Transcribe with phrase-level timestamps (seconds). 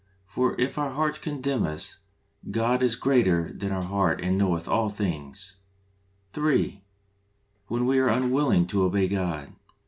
[0.25, 1.99] "For if our hearts condemn us,
[2.49, 5.57] God is greater than our heart and knoweth all things"
[6.35, 6.55] (i John iii.
[6.57, 6.61] 20).
[6.71, 6.83] (3.)
[7.67, 9.53] When we are unwilling to obey God.